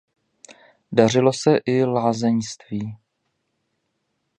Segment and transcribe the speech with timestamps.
[0.91, 2.97] Dařilo se i lázeňství.